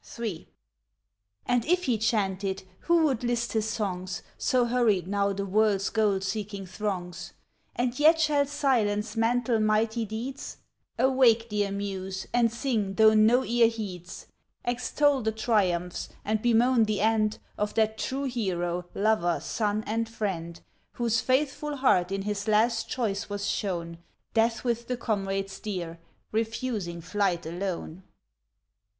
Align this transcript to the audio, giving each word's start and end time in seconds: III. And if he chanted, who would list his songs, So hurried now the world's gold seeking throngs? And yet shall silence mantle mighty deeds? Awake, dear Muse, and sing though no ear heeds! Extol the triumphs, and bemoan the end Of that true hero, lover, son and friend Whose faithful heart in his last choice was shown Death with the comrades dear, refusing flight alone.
III. 0.17 0.47
And 1.45 1.63
if 1.67 1.83
he 1.83 1.99
chanted, 1.99 2.63
who 2.79 3.03
would 3.03 3.23
list 3.23 3.53
his 3.53 3.69
songs, 3.69 4.23
So 4.35 4.65
hurried 4.65 5.07
now 5.07 5.31
the 5.31 5.45
world's 5.45 5.91
gold 5.91 6.23
seeking 6.23 6.65
throngs? 6.65 7.33
And 7.75 7.99
yet 7.99 8.19
shall 8.19 8.47
silence 8.47 9.15
mantle 9.15 9.59
mighty 9.59 10.05
deeds? 10.07 10.57
Awake, 10.97 11.49
dear 11.49 11.71
Muse, 11.71 12.25
and 12.33 12.51
sing 12.51 12.95
though 12.95 13.13
no 13.13 13.43
ear 13.45 13.67
heeds! 13.67 14.25
Extol 14.65 15.21
the 15.21 15.31
triumphs, 15.31 16.09
and 16.25 16.41
bemoan 16.41 16.85
the 16.85 16.99
end 16.99 17.37
Of 17.55 17.75
that 17.75 17.99
true 17.99 18.23
hero, 18.23 18.85
lover, 18.95 19.39
son 19.39 19.83
and 19.85 20.09
friend 20.09 20.59
Whose 20.93 21.21
faithful 21.21 21.75
heart 21.75 22.11
in 22.11 22.23
his 22.23 22.47
last 22.47 22.89
choice 22.89 23.29
was 23.29 23.47
shown 23.47 23.99
Death 24.33 24.63
with 24.63 24.87
the 24.87 24.97
comrades 24.97 25.59
dear, 25.59 25.99
refusing 26.31 27.01
flight 27.01 27.45
alone. 27.45 28.01